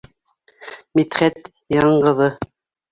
[1.01, 2.35] Мидхәт яңғыҙы.